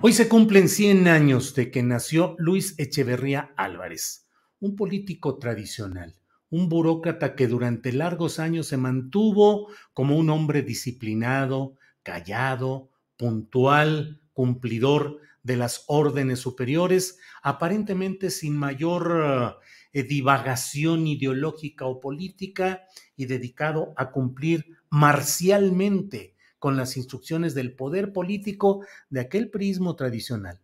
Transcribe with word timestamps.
Hoy 0.00 0.12
se 0.12 0.28
cumplen 0.28 0.68
100 0.68 1.06
años 1.06 1.54
de 1.54 1.70
que 1.70 1.82
nació 1.82 2.34
Luis 2.38 2.74
Echeverría 2.78 3.52
Álvarez, 3.56 4.26
un 4.58 4.74
político 4.74 5.38
tradicional, 5.38 6.16
un 6.50 6.68
burócrata 6.68 7.36
que 7.36 7.46
durante 7.46 7.92
largos 7.92 8.40
años 8.40 8.66
se 8.66 8.76
mantuvo 8.76 9.68
como 9.92 10.16
un 10.16 10.30
hombre 10.30 10.62
disciplinado, 10.62 11.76
callado, 12.02 12.90
puntual, 13.16 14.20
cumplidor 14.32 15.20
de 15.44 15.56
las 15.56 15.84
órdenes 15.86 16.40
superiores, 16.40 17.18
aparentemente 17.42 18.30
sin 18.30 18.56
mayor 18.56 19.60
eh, 19.92 20.02
divagación 20.02 21.06
ideológica 21.06 21.86
o 21.86 22.00
política 22.00 22.82
y 23.14 23.26
dedicado 23.26 23.92
a 23.96 24.10
cumplir 24.10 24.78
marcialmente 24.90 26.34
con 26.62 26.76
las 26.76 26.96
instrucciones 26.96 27.56
del 27.56 27.74
poder 27.74 28.12
político 28.12 28.86
de 29.10 29.18
aquel 29.18 29.50
prismo 29.50 29.96
tradicional. 29.96 30.60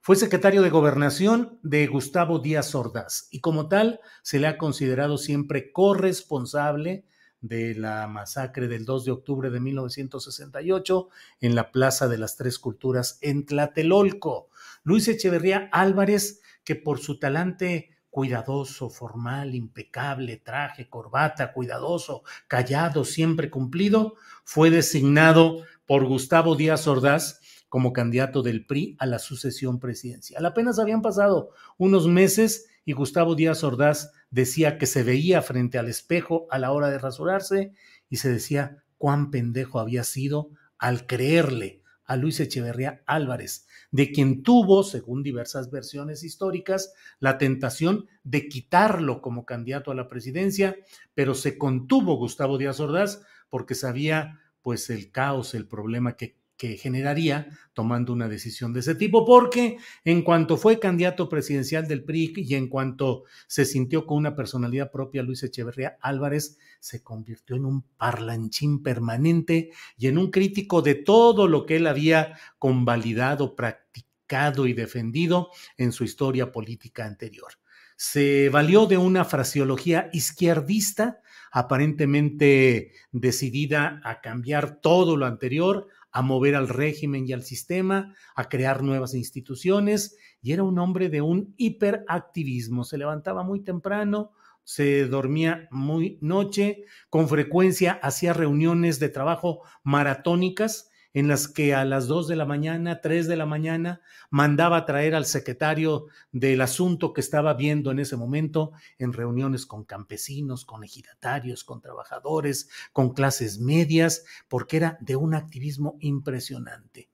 Fue 0.00 0.16
secretario 0.16 0.62
de 0.62 0.70
gobernación 0.70 1.58
de 1.62 1.86
Gustavo 1.88 2.38
Díaz 2.38 2.74
Ordaz 2.74 3.28
y 3.30 3.40
como 3.40 3.68
tal 3.68 4.00
se 4.22 4.38
le 4.38 4.46
ha 4.46 4.56
considerado 4.56 5.18
siempre 5.18 5.70
corresponsable 5.70 7.04
de 7.42 7.74
la 7.74 8.06
masacre 8.06 8.66
del 8.66 8.86
2 8.86 9.04
de 9.04 9.10
octubre 9.10 9.50
de 9.50 9.60
1968 9.60 11.08
en 11.42 11.54
la 11.54 11.70
Plaza 11.70 12.08
de 12.08 12.16
las 12.16 12.38
Tres 12.38 12.58
Culturas 12.58 13.18
en 13.20 13.44
Tlatelolco. 13.44 14.48
Luis 14.84 15.06
Echeverría 15.06 15.68
Álvarez, 15.70 16.40
que 16.64 16.76
por 16.76 16.98
su 16.98 17.18
talante 17.18 17.90
cuidadoso, 18.12 18.90
formal, 18.90 19.54
impecable, 19.54 20.36
traje, 20.36 20.90
corbata, 20.90 21.54
cuidadoso, 21.54 22.24
callado, 22.46 23.06
siempre 23.06 23.48
cumplido, 23.48 24.16
fue 24.44 24.68
designado 24.68 25.64
por 25.86 26.04
Gustavo 26.04 26.54
Díaz 26.54 26.86
Ordaz 26.86 27.40
como 27.70 27.94
candidato 27.94 28.42
del 28.42 28.66
PRI 28.66 28.96
a 28.98 29.06
la 29.06 29.18
sucesión 29.18 29.80
presidencial. 29.80 30.44
Apenas 30.44 30.78
habían 30.78 31.00
pasado 31.00 31.52
unos 31.78 32.06
meses 32.06 32.66
y 32.84 32.92
Gustavo 32.92 33.34
Díaz 33.34 33.64
Ordaz 33.64 34.12
decía 34.30 34.76
que 34.76 34.84
se 34.84 35.02
veía 35.02 35.40
frente 35.40 35.78
al 35.78 35.88
espejo 35.88 36.46
a 36.50 36.58
la 36.58 36.70
hora 36.72 36.90
de 36.90 36.98
rasurarse 36.98 37.72
y 38.10 38.18
se 38.18 38.30
decía 38.30 38.84
cuán 38.98 39.30
pendejo 39.30 39.80
había 39.80 40.04
sido 40.04 40.50
al 40.76 41.06
creerle 41.06 41.81
a 42.12 42.16
Luis 42.16 42.40
Echeverría 42.40 43.02
Álvarez, 43.06 43.66
de 43.90 44.12
quien 44.12 44.42
tuvo, 44.42 44.82
según 44.84 45.22
diversas 45.22 45.70
versiones 45.70 46.22
históricas, 46.22 46.92
la 47.20 47.38
tentación 47.38 48.06
de 48.22 48.48
quitarlo 48.48 49.22
como 49.22 49.46
candidato 49.46 49.90
a 49.90 49.94
la 49.94 50.08
presidencia, 50.08 50.76
pero 51.14 51.34
se 51.34 51.56
contuvo 51.56 52.16
Gustavo 52.16 52.58
Díaz 52.58 52.80
Ordaz 52.80 53.22
porque 53.48 53.74
sabía 53.74 54.40
pues 54.60 54.90
el 54.90 55.10
caos, 55.10 55.54
el 55.54 55.66
problema 55.66 56.18
que 56.18 56.36
que 56.62 56.76
generaría 56.76 57.48
tomando 57.72 58.12
una 58.12 58.28
decisión 58.28 58.72
de 58.72 58.78
ese 58.78 58.94
tipo, 58.94 59.26
porque 59.26 59.78
en 60.04 60.22
cuanto 60.22 60.56
fue 60.56 60.78
candidato 60.78 61.28
presidencial 61.28 61.88
del 61.88 62.04
PRI 62.04 62.34
y 62.36 62.54
en 62.54 62.68
cuanto 62.68 63.24
se 63.48 63.64
sintió 63.64 64.06
con 64.06 64.18
una 64.18 64.36
personalidad 64.36 64.92
propia, 64.92 65.24
Luis 65.24 65.42
Echeverría 65.42 65.98
Álvarez 66.00 66.58
se 66.78 67.02
convirtió 67.02 67.56
en 67.56 67.64
un 67.64 67.82
parlanchín 67.96 68.80
permanente 68.80 69.72
y 69.96 70.06
en 70.06 70.18
un 70.18 70.30
crítico 70.30 70.82
de 70.82 70.94
todo 70.94 71.48
lo 71.48 71.66
que 71.66 71.78
él 71.78 71.88
había 71.88 72.38
convalidado, 72.60 73.56
practicado 73.56 74.68
y 74.68 74.72
defendido 74.72 75.50
en 75.76 75.90
su 75.90 76.04
historia 76.04 76.52
política 76.52 77.06
anterior. 77.06 77.54
Se 77.96 78.50
valió 78.50 78.86
de 78.86 78.98
una 78.98 79.24
fraseología 79.24 80.10
izquierdista, 80.12 81.22
aparentemente 81.50 82.92
decidida 83.10 84.00
a 84.04 84.20
cambiar 84.20 84.80
todo 84.80 85.16
lo 85.16 85.26
anterior, 85.26 85.88
a 86.12 86.22
mover 86.22 86.54
al 86.54 86.68
régimen 86.68 87.26
y 87.26 87.32
al 87.32 87.42
sistema, 87.42 88.14
a 88.36 88.48
crear 88.48 88.82
nuevas 88.82 89.14
instituciones, 89.14 90.16
y 90.40 90.52
era 90.52 90.62
un 90.62 90.78
hombre 90.78 91.08
de 91.08 91.22
un 91.22 91.54
hiperactivismo. 91.56 92.84
Se 92.84 92.98
levantaba 92.98 93.42
muy 93.42 93.60
temprano, 93.60 94.32
se 94.62 95.06
dormía 95.06 95.68
muy 95.70 96.18
noche, 96.20 96.84
con 97.10 97.28
frecuencia 97.28 97.98
hacía 98.02 98.32
reuniones 98.32 99.00
de 99.00 99.08
trabajo 99.08 99.62
maratónicas 99.82 100.91
en 101.14 101.28
las 101.28 101.48
que 101.48 101.74
a 101.74 101.84
las 101.84 102.06
2 102.06 102.28
de 102.28 102.36
la 102.36 102.46
mañana, 102.46 103.00
3 103.00 103.26
de 103.28 103.36
la 103.36 103.46
mañana, 103.46 104.00
mandaba 104.30 104.86
traer 104.86 105.14
al 105.14 105.26
secretario 105.26 106.06
del 106.30 106.60
asunto 106.60 107.12
que 107.12 107.20
estaba 107.20 107.54
viendo 107.54 107.90
en 107.90 107.98
ese 107.98 108.16
momento 108.16 108.72
en 108.98 109.12
reuniones 109.12 109.66
con 109.66 109.84
campesinos, 109.84 110.64
con 110.64 110.84
ejidatarios, 110.84 111.64
con 111.64 111.80
trabajadores, 111.80 112.68
con 112.92 113.12
clases 113.12 113.58
medias, 113.58 114.24
porque 114.48 114.78
era 114.78 114.98
de 115.00 115.16
un 115.16 115.34
activismo 115.34 115.96
impresionante. 116.00 117.10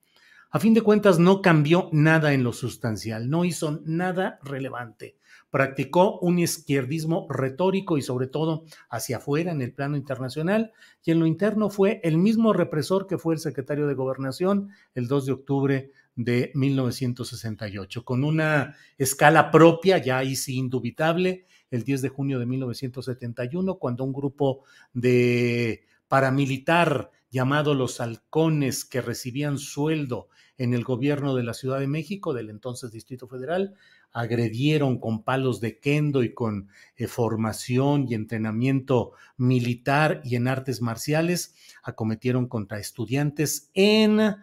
A 0.51 0.61
fin 0.61 0.73
de 0.73 0.81
cuentas, 0.81 1.19
no 1.19 1.43
cambió 1.43 1.91
nada 1.93 2.33
en 2.33 2.43
lo 2.43 2.53
sustancial, 2.53 3.29
no 3.29 3.45
hizo 3.45 3.83
nada 3.85 4.39
relevante 4.43 5.19
practicó 5.51 6.19
un 6.21 6.39
izquierdismo 6.39 7.27
retórico 7.31 7.97
y 7.99 8.03
sobre 8.03 8.27
todo 8.27 8.65
hacia 8.91 9.19
afuera 9.19 9.53
en 9.53 9.63
el 9.63 9.73
plano 9.73 9.97
internacional 9.97 10.73
y 11.05 11.11
en 11.11 11.21
lo 11.21 11.27
interno 11.27 11.71
fue 11.71 12.01
el 12.05 12.19
mismo 12.19 12.53
represor 12.53 13.07
que 13.07 13.19
fue 13.19 13.35
el 13.35 13.41
secretario 13.41 13.87
de 13.87 13.95
gobernación 13.95 14.71
el 14.95 15.09
2 15.09 15.27
de 15.27 15.33
octubre 15.33 15.91
de 16.19 16.51
1968, 16.55 18.05
con 18.05 18.25
una 18.25 18.75
escala 18.99 19.53
propia, 19.53 19.99
ya 19.99 20.19
ahí 20.19 20.35
sí 20.35 20.57
indubitable, 20.57 21.47
el 21.71 21.85
10 21.85 22.03
de 22.03 22.09
junio 22.09 22.41
de 22.41 22.47
1971, 22.47 23.79
cuando 23.79 24.03
un 24.03 24.13
grupo 24.13 24.65
de 24.93 25.85
paramilitar 26.09 27.13
llamado 27.31 27.75
los 27.75 28.01
halcones 28.01 28.85
que 28.85 29.01
recibían 29.01 29.59
sueldo 29.59 30.29
en 30.57 30.75
el 30.75 30.85
gobierno 30.85 31.35
de 31.35 31.45
la 31.45 31.55
Ciudad 31.55 31.79
de 31.79 31.87
México, 31.87 32.35
del 32.35 32.51
entonces 32.51 32.91
Distrito 32.91 33.29
Federal, 33.29 33.75
agredieron 34.13 34.99
con 34.99 35.23
palos 35.23 35.61
de 35.61 35.79
kendo 35.79 36.25
y 36.25 36.35
con 36.35 36.69
eh, 36.97 37.07
formación 37.07 38.07
y 38.09 38.15
entrenamiento 38.15 39.13
militar 39.37 40.21
y 40.25 40.35
en 40.37 40.49
artes 40.49 40.81
marciales, 40.81 41.55
acometieron 41.83 42.49
contra 42.49 42.79
estudiantes 42.79 43.71
en 43.75 44.37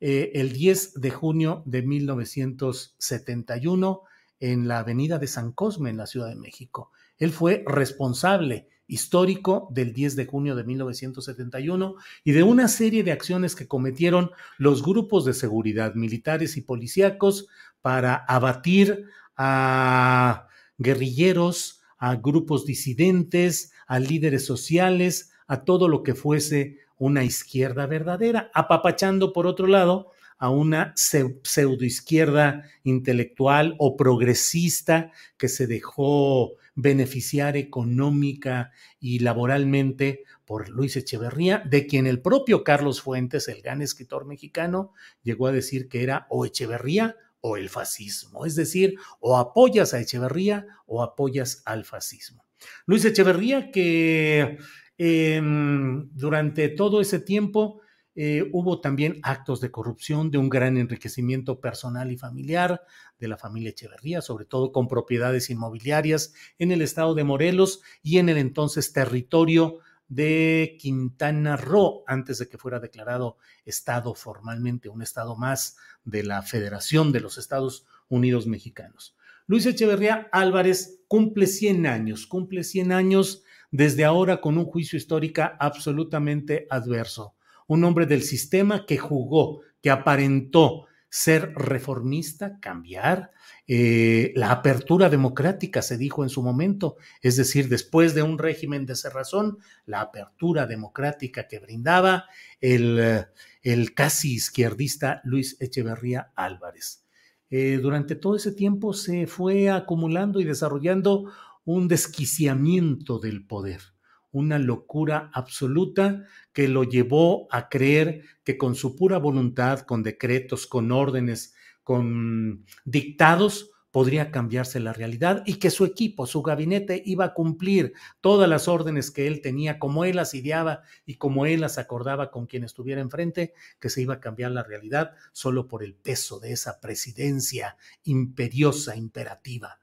eh, 0.00 0.32
el 0.34 0.52
10 0.52 1.00
de 1.00 1.10
junio 1.10 1.64
de 1.66 1.82
1971 1.82 4.02
en 4.40 4.66
la 4.66 4.80
avenida 4.80 5.18
de 5.18 5.26
San 5.26 5.52
Cosme 5.52 5.90
en 5.90 5.98
la 5.98 6.06
Ciudad 6.06 6.28
de 6.28 6.36
México. 6.36 6.90
Él 7.18 7.30
fue 7.30 7.62
responsable 7.66 8.68
histórico 8.86 9.68
del 9.70 9.92
10 9.92 10.16
de 10.16 10.26
junio 10.26 10.56
de 10.56 10.64
1971 10.64 11.94
y 12.24 12.32
de 12.32 12.42
una 12.42 12.66
serie 12.66 13.04
de 13.04 13.12
acciones 13.12 13.54
que 13.54 13.68
cometieron 13.68 14.32
los 14.58 14.82
grupos 14.82 15.24
de 15.24 15.34
seguridad 15.34 15.94
militares 15.94 16.56
y 16.56 16.62
policíacos 16.62 17.46
para 17.82 18.16
abatir 18.16 19.06
a 19.36 20.48
guerrilleros, 20.78 21.82
a 21.98 22.16
grupos 22.16 22.66
disidentes, 22.66 23.72
a 23.86 24.00
líderes 24.00 24.44
sociales, 24.44 25.30
a 25.46 25.64
todo 25.64 25.88
lo 25.88 26.02
que 26.02 26.14
fuese 26.14 26.78
una 26.96 27.22
izquierda 27.22 27.86
verdadera, 27.86 28.50
apapachando 28.54 29.32
por 29.32 29.46
otro 29.46 29.66
lado 29.66 30.10
a 30.40 30.48
una 30.48 30.94
pseudoizquierda 30.96 32.64
intelectual 32.82 33.76
o 33.78 33.94
progresista 33.96 35.12
que 35.36 35.48
se 35.48 35.66
dejó 35.66 36.54
beneficiar 36.74 37.58
económica 37.58 38.72
y 38.98 39.18
laboralmente 39.18 40.24
por 40.46 40.70
Luis 40.70 40.96
Echeverría, 40.96 41.62
de 41.64 41.86
quien 41.86 42.06
el 42.06 42.22
propio 42.22 42.64
Carlos 42.64 43.02
Fuentes, 43.02 43.48
el 43.48 43.60
gran 43.60 43.82
escritor 43.82 44.24
mexicano, 44.24 44.94
llegó 45.22 45.46
a 45.46 45.52
decir 45.52 45.88
que 45.88 46.02
era 46.02 46.26
o 46.30 46.46
Echeverría 46.46 47.16
o 47.42 47.58
el 47.58 47.68
fascismo, 47.68 48.46
es 48.46 48.56
decir, 48.56 48.94
o 49.20 49.36
apoyas 49.36 49.92
a 49.92 50.00
Echeverría 50.00 50.66
o 50.86 51.02
apoyas 51.02 51.62
al 51.66 51.84
fascismo. 51.84 52.46
Luis 52.86 53.04
Echeverría 53.04 53.70
que 53.70 54.58
em, 54.96 56.08
durante 56.14 56.70
todo 56.70 57.02
ese 57.02 57.20
tiempo 57.20 57.82
eh, 58.16 58.50
hubo 58.52 58.80
también 58.80 59.20
actos 59.22 59.60
de 59.60 59.70
corrupción, 59.70 60.30
de 60.30 60.38
un 60.38 60.48
gran 60.48 60.76
enriquecimiento 60.76 61.60
personal 61.60 62.10
y 62.10 62.16
familiar 62.16 62.82
de 63.18 63.28
la 63.28 63.36
familia 63.36 63.70
Echeverría, 63.70 64.20
sobre 64.20 64.44
todo 64.44 64.72
con 64.72 64.88
propiedades 64.88 65.48
inmobiliarias 65.48 66.34
en 66.58 66.72
el 66.72 66.82
estado 66.82 67.14
de 67.14 67.24
Morelos 67.24 67.82
y 68.02 68.18
en 68.18 68.28
el 68.28 68.38
entonces 68.38 68.92
territorio 68.92 69.78
de 70.08 70.76
Quintana 70.80 71.56
Roo, 71.56 72.02
antes 72.08 72.38
de 72.38 72.48
que 72.48 72.58
fuera 72.58 72.80
declarado 72.80 73.36
estado 73.64 74.14
formalmente, 74.14 74.88
un 74.88 75.02
estado 75.02 75.36
más 75.36 75.76
de 76.04 76.24
la 76.24 76.42
Federación 76.42 77.12
de 77.12 77.20
los 77.20 77.38
Estados 77.38 77.86
Unidos 78.08 78.48
Mexicanos. 78.48 79.16
Luis 79.46 79.66
Echeverría 79.66 80.28
Álvarez 80.32 81.00
cumple 81.06 81.46
100 81.46 81.86
años, 81.86 82.26
cumple 82.26 82.64
100 82.64 82.90
años 82.90 83.44
desde 83.70 84.04
ahora 84.04 84.40
con 84.40 84.58
un 84.58 84.64
juicio 84.64 84.96
histórico 84.96 85.42
absolutamente 85.60 86.66
adverso 86.70 87.34
un 87.70 87.84
hombre 87.84 88.04
del 88.06 88.22
sistema 88.24 88.84
que 88.84 88.98
jugó, 88.98 89.60
que 89.80 89.90
aparentó 89.90 90.86
ser 91.08 91.54
reformista, 91.54 92.58
cambiar, 92.58 93.30
eh, 93.68 94.32
la 94.34 94.50
apertura 94.50 95.08
democrática 95.08 95.80
se 95.80 95.96
dijo 95.96 96.24
en 96.24 96.30
su 96.30 96.42
momento, 96.42 96.96
es 97.22 97.36
decir, 97.36 97.68
después 97.68 98.12
de 98.16 98.22
un 98.22 98.38
régimen 98.38 98.86
de 98.86 98.96
cerrazón, 98.96 99.58
la 99.86 100.00
apertura 100.00 100.66
democrática 100.66 101.46
que 101.46 101.60
brindaba 101.60 102.24
el, 102.60 103.24
el 103.62 103.94
casi 103.94 104.34
izquierdista 104.34 105.20
Luis 105.22 105.56
Echeverría 105.60 106.32
Álvarez. 106.34 107.04
Eh, 107.50 107.78
durante 107.80 108.16
todo 108.16 108.34
ese 108.34 108.50
tiempo 108.50 108.94
se 108.94 109.28
fue 109.28 109.70
acumulando 109.70 110.40
y 110.40 110.44
desarrollando 110.44 111.30
un 111.64 111.86
desquiciamiento 111.86 113.20
del 113.20 113.46
poder 113.46 113.89
una 114.32 114.58
locura 114.58 115.30
absoluta 115.32 116.24
que 116.52 116.68
lo 116.68 116.84
llevó 116.84 117.48
a 117.50 117.68
creer 117.68 118.22
que 118.44 118.56
con 118.58 118.74
su 118.74 118.96
pura 118.96 119.18
voluntad, 119.18 119.80
con 119.80 120.02
decretos, 120.02 120.66
con 120.66 120.92
órdenes, 120.92 121.54
con 121.82 122.64
dictados, 122.84 123.70
podría 123.90 124.30
cambiarse 124.30 124.80
la 124.80 124.92
realidad 124.92 125.42
y 125.46 125.54
que 125.54 125.70
su 125.70 125.84
equipo, 125.84 126.26
su 126.26 126.42
gabinete 126.42 127.02
iba 127.04 127.24
a 127.24 127.34
cumplir 127.34 127.92
todas 128.20 128.48
las 128.48 128.68
órdenes 128.68 129.10
que 129.10 129.26
él 129.26 129.40
tenía, 129.40 129.78
como 129.78 130.04
él 130.04 130.16
las 130.16 130.34
ideaba 130.34 130.82
y 131.04 131.16
como 131.16 131.46
él 131.46 131.60
las 131.60 131.78
acordaba 131.78 132.30
con 132.30 132.46
quien 132.46 132.64
estuviera 132.64 133.00
enfrente, 133.00 133.52
que 133.80 133.90
se 133.90 134.02
iba 134.02 134.14
a 134.14 134.20
cambiar 134.20 134.52
la 134.52 134.62
realidad 134.62 135.12
solo 135.32 135.66
por 135.66 135.82
el 135.82 135.94
peso 135.94 136.38
de 136.38 136.52
esa 136.52 136.80
presidencia 136.80 137.76
imperiosa, 138.04 138.96
imperativa. 138.96 139.79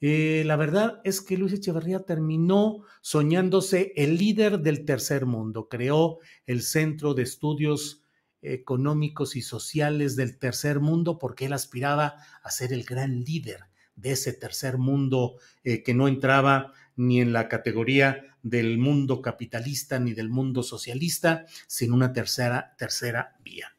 Eh, 0.00 0.44
la 0.46 0.56
verdad 0.56 1.00
es 1.04 1.20
que 1.20 1.36
Luis 1.36 1.52
Echeverría 1.52 2.04
terminó 2.04 2.84
soñándose 3.00 3.92
el 3.96 4.16
líder 4.16 4.60
del 4.60 4.84
tercer 4.84 5.26
mundo. 5.26 5.68
Creó 5.68 6.18
el 6.46 6.62
Centro 6.62 7.14
de 7.14 7.22
Estudios 7.24 8.02
Económicos 8.40 9.34
y 9.34 9.42
Sociales 9.42 10.14
del 10.14 10.38
Tercer 10.38 10.78
Mundo 10.78 11.18
porque 11.18 11.46
él 11.46 11.52
aspiraba 11.52 12.14
a 12.42 12.50
ser 12.50 12.72
el 12.72 12.84
gran 12.84 13.24
líder 13.24 13.64
de 13.96 14.12
ese 14.12 14.32
tercer 14.32 14.78
mundo 14.78 15.36
eh, 15.64 15.82
que 15.82 15.94
no 15.94 16.06
entraba 16.06 16.72
ni 16.94 17.20
en 17.20 17.32
la 17.32 17.48
categoría 17.48 18.36
del 18.42 18.78
mundo 18.78 19.22
capitalista 19.22 19.98
ni 19.98 20.14
del 20.14 20.28
mundo 20.28 20.62
socialista, 20.62 21.46
sino 21.66 21.94
una 21.94 22.12
tercera, 22.12 22.76
tercera 22.78 23.36
vía. 23.42 23.77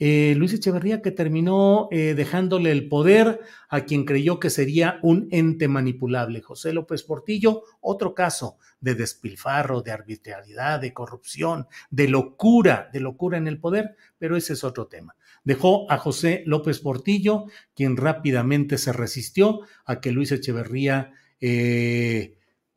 Eh, 0.00 0.34
Luis 0.36 0.52
Echeverría 0.52 1.02
que 1.02 1.10
terminó 1.10 1.88
eh, 1.90 2.14
dejándole 2.14 2.70
el 2.70 2.88
poder 2.88 3.40
a 3.68 3.80
quien 3.80 4.04
creyó 4.04 4.38
que 4.38 4.48
sería 4.48 5.00
un 5.02 5.26
ente 5.32 5.66
manipulable. 5.66 6.40
José 6.40 6.72
López 6.72 7.02
Portillo, 7.02 7.64
otro 7.80 8.14
caso 8.14 8.58
de 8.80 8.94
despilfarro, 8.94 9.82
de 9.82 9.90
arbitrariedad, 9.90 10.80
de 10.80 10.92
corrupción, 10.92 11.66
de 11.90 12.08
locura, 12.08 12.88
de 12.92 13.00
locura 13.00 13.38
en 13.38 13.48
el 13.48 13.58
poder, 13.58 13.96
pero 14.18 14.36
ese 14.36 14.52
es 14.52 14.62
otro 14.62 14.86
tema. 14.86 15.16
Dejó 15.42 15.90
a 15.90 15.98
José 15.98 16.44
López 16.46 16.78
Portillo, 16.78 17.46
quien 17.74 17.96
rápidamente 17.96 18.78
se 18.78 18.92
resistió 18.92 19.60
a 19.84 20.00
que 20.00 20.12
Luis 20.12 20.30
Echeverría 20.30 21.12
eh, 21.40 22.36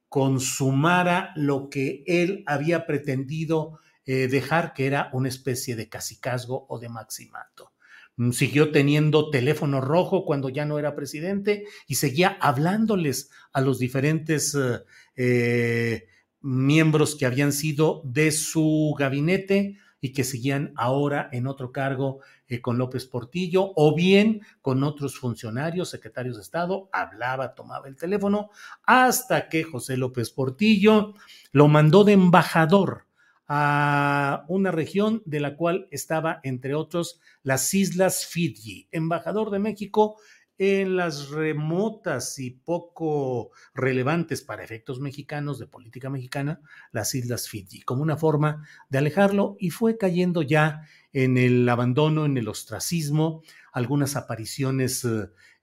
consumara 0.09 1.31
lo 1.35 1.69
que 1.69 2.03
él 2.07 2.43
había 2.47 2.85
pretendido 2.85 3.79
eh, 4.13 4.27
dejar 4.27 4.73
que 4.73 4.87
era 4.87 5.09
una 5.13 5.29
especie 5.29 5.77
de 5.77 5.87
casicazgo 5.87 6.65
o 6.67 6.79
de 6.79 6.89
maximato. 6.89 7.71
Mm, 8.17 8.31
siguió 8.31 8.69
teniendo 8.69 9.29
teléfono 9.29 9.79
rojo 9.79 10.25
cuando 10.25 10.49
ya 10.49 10.65
no 10.65 10.77
era 10.77 10.95
presidente 10.95 11.63
y 11.87 11.95
seguía 11.95 12.37
hablándoles 12.41 13.29
a 13.53 13.61
los 13.61 13.79
diferentes 13.79 14.53
eh, 14.53 14.83
eh, 15.15 16.07
miembros 16.41 17.15
que 17.15 17.25
habían 17.25 17.53
sido 17.53 18.01
de 18.03 18.33
su 18.33 18.93
gabinete 18.99 19.77
y 20.01 20.11
que 20.11 20.25
seguían 20.25 20.73
ahora 20.75 21.29
en 21.31 21.47
otro 21.47 21.71
cargo 21.71 22.19
con 22.61 22.77
López 22.77 23.05
Portillo 23.05 23.71
o 23.77 23.95
bien 23.95 24.41
con 24.59 24.83
otros 24.83 25.17
funcionarios, 25.17 25.89
secretarios 25.89 26.35
de 26.35 26.41
Estado, 26.41 26.89
hablaba, 26.91 27.55
tomaba 27.55 27.87
el 27.87 27.95
teléfono, 27.95 28.49
hasta 28.83 29.47
que 29.47 29.63
José 29.63 29.95
López 29.95 30.31
Portillo 30.31 31.13
lo 31.53 31.69
mandó 31.69 32.03
de 32.03 32.11
embajador 32.11 33.05
a 33.53 34.45
una 34.47 34.71
región 34.71 35.23
de 35.25 35.41
la 35.41 35.57
cual 35.57 35.89
estaba, 35.91 36.39
entre 36.43 36.73
otros, 36.73 37.19
las 37.43 37.73
Islas 37.73 38.25
Fiji. 38.25 38.87
Embajador 38.93 39.49
de 39.51 39.59
México 39.59 40.15
en 40.57 40.95
las 40.95 41.31
remotas 41.31 42.39
y 42.39 42.51
poco 42.51 43.51
relevantes 43.73 44.41
para 44.41 44.63
efectos 44.63 45.01
mexicanos 45.01 45.59
de 45.59 45.67
política 45.67 46.09
mexicana, 46.09 46.61
las 46.93 47.13
Islas 47.13 47.49
Fiji, 47.49 47.81
como 47.81 48.03
una 48.03 48.15
forma 48.15 48.65
de 48.87 48.99
alejarlo 48.99 49.57
y 49.59 49.71
fue 49.71 49.97
cayendo 49.97 50.43
ya 50.43 50.87
en 51.11 51.37
el 51.37 51.67
abandono, 51.67 52.23
en 52.23 52.37
el 52.37 52.47
ostracismo, 52.47 53.43
algunas 53.73 54.15
apariciones 54.15 55.05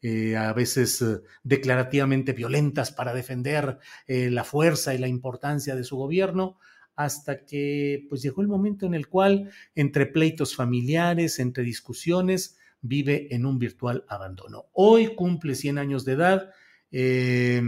eh, 0.03 0.37
a 0.37 0.53
veces 0.53 1.01
eh, 1.01 1.23
declarativamente 1.43 2.35
violentas 2.35 2.93
para 2.93 3.15
defender 3.15 3.79
eh, 4.07 4.29
la 4.31 4.45
fuerza 4.45 4.95
y 4.95 4.99
la 4.99 5.09
importancia 5.09 5.75
de 5.75 5.85
su 5.85 5.97
gobierno, 5.97 6.59
hasta 6.99 7.45
que 7.45 8.07
pues 8.09 8.23
llegó 8.23 8.43
el 8.43 8.49
momento 8.49 8.85
en 8.85 8.93
el 8.93 9.07
cual 9.07 9.53
entre 9.77 10.05
pleitos 10.05 10.57
familiares, 10.57 11.39
entre 11.39 11.63
discusiones, 11.63 12.59
vive 12.81 13.33
en 13.33 13.47
un 13.47 13.61
virtual 13.61 14.05
abandono. 14.09 14.67
Hoy 14.73 15.15
cumple 15.15 15.55
100 15.55 15.79
años 15.79 16.05
de 16.05 16.13
edad 16.15 16.51
eh, 16.91 17.63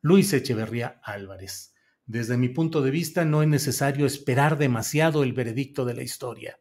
Luis 0.00 0.32
Echeverría 0.32 0.98
Álvarez. 1.02 1.74
Desde 2.06 2.38
mi 2.38 2.48
punto 2.48 2.80
de 2.80 2.90
vista, 2.90 3.26
no 3.26 3.42
es 3.42 3.48
necesario 3.48 4.06
esperar 4.06 4.56
demasiado 4.56 5.24
el 5.24 5.34
veredicto 5.34 5.84
de 5.84 5.92
la 5.92 6.02
historia. 6.02 6.58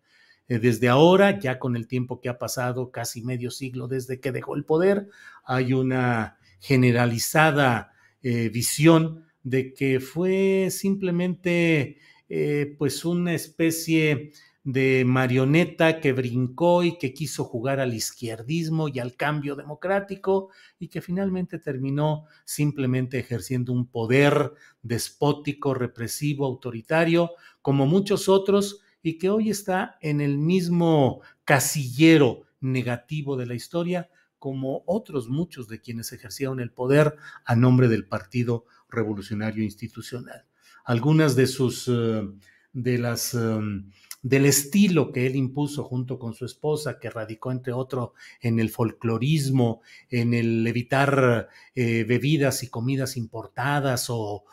Eh, 0.49 0.59
desde 0.59 0.89
ahora, 0.89 1.39
ya 1.39 1.57
con 1.57 1.77
el 1.77 1.87
tiempo 1.87 2.19
que 2.19 2.27
ha 2.27 2.37
pasado, 2.37 2.91
casi 2.91 3.21
medio 3.21 3.49
siglo 3.49 3.87
desde 3.87 4.19
que 4.19 4.33
dejó 4.33 4.57
el 4.57 4.65
poder, 4.65 5.07
hay 5.45 5.71
una 5.71 6.37
generalizada 6.59 7.93
eh, 8.21 8.49
visión 8.49 9.26
de 9.49 9.73
que 9.73 10.01
fue 10.01 10.67
simplemente 10.71 11.99
eh, 12.27 12.75
pues 12.77 13.05
una 13.05 13.33
especie 13.33 14.33
de 14.65 15.05
marioneta 15.05 16.01
que 16.01 16.11
brincó 16.11 16.83
y 16.83 16.97
que 16.97 17.13
quiso 17.13 17.45
jugar 17.45 17.79
al 17.79 17.93
izquierdismo 17.93 18.89
y 18.89 18.99
al 18.99 19.15
cambio 19.15 19.55
democrático 19.55 20.49
y 20.77 20.89
que 20.89 20.99
finalmente 20.99 21.59
terminó 21.59 22.25
simplemente 22.43 23.19
ejerciendo 23.19 23.71
un 23.71 23.89
poder 23.89 24.51
despótico, 24.81 25.73
represivo, 25.73 26.45
autoritario, 26.45 27.31
como 27.61 27.85
muchos 27.85 28.27
otros, 28.27 28.81
y 29.01 29.17
que 29.17 29.29
hoy 29.29 29.49
está 29.49 29.97
en 30.01 30.19
el 30.19 30.37
mismo 30.37 31.21
casillero 31.45 32.41
negativo 32.59 33.37
de 33.37 33.45
la 33.45 33.53
historia 33.53 34.09
como 34.39 34.83
otros 34.85 35.29
muchos 35.29 35.67
de 35.67 35.81
quienes 35.81 36.11
ejercieron 36.11 36.59
el 36.59 36.71
poder 36.71 37.15
a 37.45 37.55
nombre 37.55 37.87
del 37.87 38.05
Partido 38.05 38.65
Revolucionario 38.89 39.63
Institucional. 39.63 40.45
Algunas 40.85 41.35
de 41.35 41.47
sus, 41.47 41.87
eh, 41.87 42.27
de 42.73 42.97
las, 42.97 43.33
em, 43.33 43.91
del 44.21 44.45
estilo 44.45 45.11
que 45.11 45.25
él 45.25 45.35
impuso 45.35 45.83
junto 45.83 46.19
con 46.19 46.33
su 46.33 46.45
esposa, 46.45 46.99
que 46.99 47.09
radicó 47.09 47.51
entre 47.51 47.73
otro 47.73 48.13
en 48.41 48.59
el 48.59 48.69
folclorismo, 48.69 49.81
en 50.09 50.33
el 50.33 50.65
evitar 50.67 51.49
eh, 51.75 52.03
bebidas 52.03 52.63
y 52.63 52.69
comidas 52.69 53.17
importadas 53.17 54.07
o, 54.09 54.43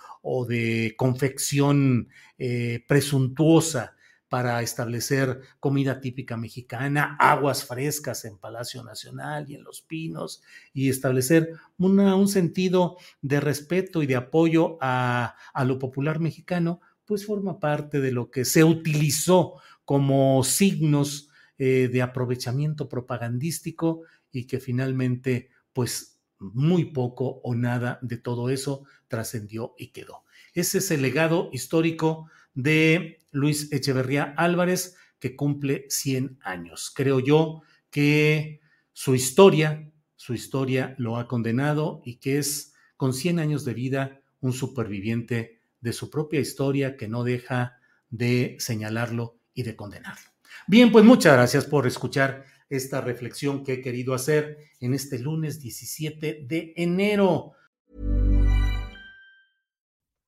de 0.49 0.95
confección 0.97 2.09
eh, 2.39 2.83
presuntuosa 2.89 3.94
para 4.35 4.63
establecer 4.63 5.43
comida 5.61 6.01
típica 6.01 6.37
mexicana, 6.37 7.17
aguas 7.21 7.65
frescas 7.65 8.25
en 8.25 8.37
Palacio 8.37 8.83
Nacional 8.83 9.49
y 9.49 9.55
en 9.55 9.63
Los 9.63 9.81
Pinos, 9.81 10.43
y 10.73 10.89
establecer 10.89 11.53
un 11.79 12.27
sentido 12.27 12.97
de 13.23 13.39
respeto 13.39 14.03
y 14.03 14.07
de 14.09 14.17
apoyo 14.17 14.77
a, 14.81 15.37
lo 15.65 15.79
popular 15.79 16.19
mexicano, 16.19 16.81
pues 17.05 17.25
forma 17.25 17.61
parte 17.61 18.01
de 18.01 18.11
lo 18.11 18.33
que 18.33 18.45
se 18.45 18.65
utilizó 18.65 19.61
como 19.85 20.43
signos 20.43 21.29
eh, 21.57 21.89
de 21.93 22.03
aprovechamiento 22.03 22.89
propagandístico 22.89 24.01
y 24.33 24.49
que 24.49 24.59
finalmente, 24.59 25.51
pues 25.73 26.19
muy 26.41 26.87
poco 26.87 27.41
o 27.45 27.55
nada 27.55 28.01
de 28.03 28.17
todo 28.17 28.51
eso 28.51 28.83
trascendió 29.07 29.77
y 29.79 29.93
quedó. 29.93 30.25
Ese 30.55 30.79
es 30.79 30.91
el 30.91 31.03
legado 31.03 31.51
histórico 31.53 32.29
de 32.55 33.21
Luis 33.31 33.71
Echeverría 33.73 34.35
Álvarez, 34.37 34.97
que 35.19 35.37
cumple 35.37 35.87
100 35.89 36.39
años. 36.43 36.93
Creo 36.95 37.21
yo 37.21 37.63
que 37.91 38.61
su 38.93 39.15
historia, 39.15 39.91
su 40.17 40.35
historia 40.35 40.95
lo 40.99 41.17
ha 41.17 41.29
condenado 41.29 42.01
y 42.05 42.17
que 42.17 42.39
es 42.39 42.75
con 42.97 43.13
100 43.13 43.39
años 43.39 43.65
de 43.65 43.75
vida 43.75 44.21
un 44.41 44.53
superviviente 44.53 45.61
de 45.81 45.93
su 45.93 46.11
propia 46.11 46.41
historia 46.41 46.97
que 46.97 47.09
no 47.09 47.25
deja 47.25 47.79
de 48.11 48.57
señalarlo 48.59 49.39
y 49.55 49.63
de 49.63 49.77
condenarlo. 49.77 50.31
Bien, 50.67 50.93
pues 50.93 51.05
muchas 51.05 51.35
gracias 51.35 51.65
por 51.65 51.87
escuchar 51.87 52.45
esta 52.69 53.01
reflexión 53.01 53.65
que 53.65 53.75
he 53.75 53.81
querido 53.81 54.15
hacer 54.15 54.59
en 54.81 54.95
este 54.95 55.19
lunes 55.19 55.61
17 55.61 56.45
de 56.47 56.73
enero. 56.77 57.53